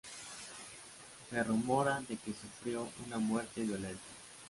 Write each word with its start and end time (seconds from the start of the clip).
Se 1.29 1.43
rumora 1.43 2.01
de 2.01 2.17
que 2.17 2.33
sufrió 2.33 2.89
una 3.05 3.19
muerte 3.19 3.61
violenta. 3.61 4.01